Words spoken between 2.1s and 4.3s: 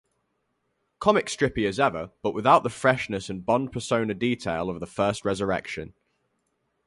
but without the freshness and Bond-persona